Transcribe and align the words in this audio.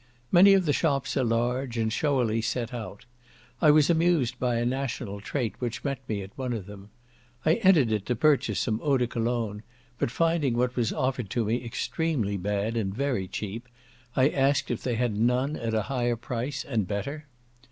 Many 0.31 0.55
of 0.55 0.65
the 0.65 0.73
shops 0.73 1.15
are 1.15 1.23
large, 1.23 1.77
and 1.77 1.93
showily 1.93 2.41
set 2.41 2.73
out. 2.73 3.05
I 3.61 3.69
was 3.69 3.87
amused 3.87 4.39
by 4.39 4.55
a 4.55 4.65
national 4.65 5.19
trait 5.21 5.53
which 5.59 5.83
met 5.83 5.99
me 6.09 6.23
at 6.23 6.35
one 6.35 6.53
of 6.53 6.65
them. 6.65 6.89
I 7.45 7.57
entered 7.57 7.91
it 7.91 8.07
to 8.07 8.15
purchase 8.15 8.59
some 8.59 8.79
eau 8.81 8.97
de 8.97 9.05
Cologne, 9.05 9.61
but 9.99 10.09
finding 10.09 10.55
what 10.55 10.75
was 10.75 10.91
offered 10.91 11.29
to 11.29 11.45
me 11.45 11.63
extremely 11.63 12.35
bad, 12.35 12.75
and 12.77 12.91
very 12.91 13.27
cheap, 13.27 13.67
I 14.15 14.29
asked 14.29 14.71
if 14.71 14.81
they 14.81 14.95
had 14.95 15.15
none 15.15 15.55
at 15.55 15.75
a 15.75 15.83
higher 15.83 16.15
price, 16.15 16.65
and 16.65 16.87
better. 16.87 17.27